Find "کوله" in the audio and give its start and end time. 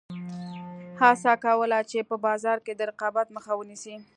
1.43-1.79